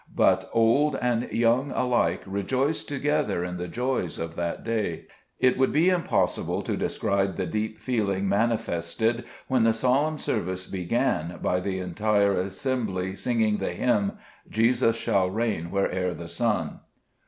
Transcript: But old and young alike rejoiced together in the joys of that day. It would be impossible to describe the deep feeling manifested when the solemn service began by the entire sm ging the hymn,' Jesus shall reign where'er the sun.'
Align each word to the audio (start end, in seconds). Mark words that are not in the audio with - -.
But 0.15 0.49
old 0.51 0.95
and 0.95 1.29
young 1.31 1.69
alike 1.69 2.23
rejoiced 2.25 2.87
together 2.87 3.43
in 3.43 3.57
the 3.57 3.67
joys 3.67 4.17
of 4.17 4.35
that 4.35 4.63
day. 4.63 5.05
It 5.39 5.59
would 5.59 5.71
be 5.71 5.89
impossible 5.89 6.63
to 6.63 6.75
describe 6.75 7.35
the 7.35 7.45
deep 7.45 7.77
feeling 7.79 8.27
manifested 8.27 9.25
when 9.47 9.63
the 9.63 9.73
solemn 9.73 10.17
service 10.17 10.65
began 10.65 11.37
by 11.39 11.59
the 11.59 11.77
entire 11.77 12.49
sm 12.49 12.97
ging 13.19 13.57
the 13.57 13.73
hymn,' 13.73 14.13
Jesus 14.49 14.95
shall 14.95 15.29
reign 15.29 15.69
where'er 15.69 16.15
the 16.15 16.27
sun.' 16.29 16.79